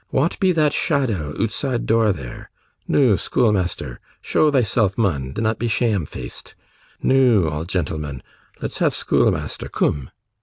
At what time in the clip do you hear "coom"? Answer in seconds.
9.69-10.09